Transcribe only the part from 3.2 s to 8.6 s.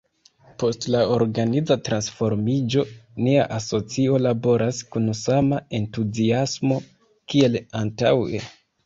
nia asocio laboras kun sama entuziasmo kiel antaŭe.